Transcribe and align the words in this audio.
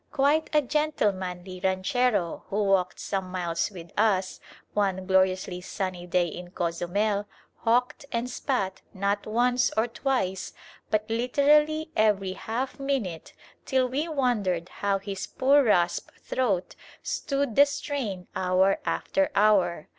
Quite 0.11 0.49
a 0.51 0.63
gentlemanly 0.63 1.59
ranchero 1.63 2.45
who 2.49 2.63
walked 2.63 2.99
some 2.99 3.29
miles 3.29 3.69
with 3.69 3.91
us 3.95 4.39
one 4.73 5.05
gloriously 5.05 5.61
sunny 5.61 6.07
day 6.07 6.25
in 6.25 6.49
Cozumel 6.49 7.27
hawked 7.57 8.07
and 8.11 8.27
spat, 8.27 8.81
not 8.95 9.27
once 9.27 9.69
or 9.77 9.85
twice, 9.85 10.53
but 10.89 11.07
literally 11.07 11.91
every 11.95 12.33
half 12.33 12.79
minute 12.79 13.33
till 13.63 13.87
we 13.87 14.07
wondered 14.07 14.69
how 14.69 14.97
his 14.97 15.27
poor 15.27 15.61
rasped 15.63 16.17
throat 16.21 16.75
stood 17.03 17.55
the 17.55 17.67
strain 17.67 18.25
hour 18.35 18.79
after 18.83 19.29
hour. 19.35 19.87